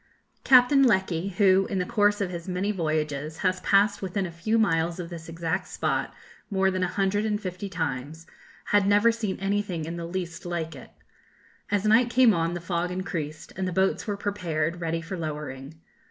Captain 0.43 0.81
Lecky, 0.81 1.27
who, 1.37 1.67
in 1.67 1.77
the 1.77 1.85
course 1.85 2.21
of 2.21 2.31
his 2.31 2.47
many 2.47 2.71
voyages, 2.71 3.37
has 3.45 3.59
passed 3.59 4.01
within 4.01 4.25
a 4.25 4.31
few 4.31 4.57
miles 4.57 4.99
of 4.99 5.11
this 5.11 5.29
exact 5.29 5.67
spot 5.67 6.11
more 6.49 6.71
than 6.71 6.81
a 6.81 6.87
hundred 6.87 7.23
and 7.23 7.39
fifty 7.39 7.69
times, 7.69 8.25
had 8.73 8.87
never 8.87 9.11
seen 9.11 9.39
anything 9.39 9.85
in 9.85 9.97
the 9.97 10.07
least 10.07 10.43
like 10.43 10.75
it. 10.75 10.89
As 11.69 11.85
night 11.85 12.09
came 12.09 12.33
on 12.33 12.55
the 12.55 12.59
fog 12.59 12.89
increased, 12.89 13.53
and 13.55 13.67
the 13.67 13.71
boats 13.71 14.07
were 14.07 14.17
prepared 14.17 14.81
ready 14.81 15.01
for 15.01 15.15
lowering. 15.19 15.75